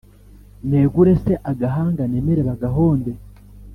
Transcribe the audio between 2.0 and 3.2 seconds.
Nemere bagahonde